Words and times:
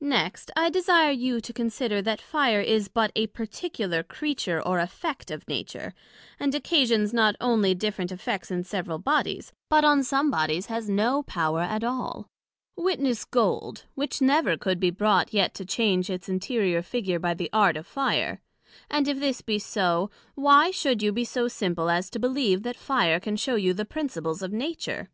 Next, 0.00 0.50
I 0.56 0.70
desire 0.70 1.10
you 1.10 1.42
to 1.42 1.52
consider, 1.52 2.00
that 2.00 2.18
Fire 2.18 2.62
is 2.62 2.88
but 2.88 3.12
a 3.14 3.26
particular 3.26 4.02
Creature, 4.02 4.66
or 4.66 4.78
effect 4.78 5.30
of 5.30 5.46
Nature, 5.46 5.92
and 6.40 6.54
occasions 6.54 7.12
not 7.12 7.36
onely 7.38 7.74
different 7.74 8.10
effects 8.10 8.50
in 8.50 8.64
several 8.64 8.96
Bodies, 8.98 9.52
but 9.68 9.84
on 9.84 10.02
some 10.02 10.30
Bodies 10.30 10.68
has 10.72 10.88
no 10.88 11.22
power 11.24 11.60
at 11.60 11.84
all; 11.84 12.30
witness 12.76 13.26
Gold, 13.26 13.84
which 13.94 14.22
never 14.22 14.56
could 14.56 14.80
be 14.80 14.88
brought 14.90 15.34
yet 15.34 15.52
to 15.56 15.66
change 15.66 16.08
its 16.08 16.30
interior 16.30 16.80
figure 16.80 17.18
by 17.18 17.34
the 17.34 17.50
art 17.52 17.76
of 17.76 17.86
Fire; 17.86 18.40
and 18.90 19.06
if 19.06 19.20
this 19.20 19.42
be 19.42 19.58
so, 19.58 20.10
Why 20.34 20.70
should 20.70 21.02
you 21.02 21.12
be 21.12 21.26
so 21.26 21.46
simple 21.46 21.90
as 21.90 22.08
to 22.08 22.18
believe 22.18 22.62
that 22.62 22.74
Fire 22.78 23.20
can 23.20 23.36
shew 23.36 23.58
you 23.58 23.74
the 23.74 23.84
Principles 23.84 24.40
of 24.40 24.50
Nature? 24.50 25.10